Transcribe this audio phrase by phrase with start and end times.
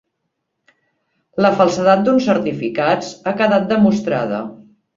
[1.47, 4.45] La falsedat d'uns certificats ha quedat demostrada.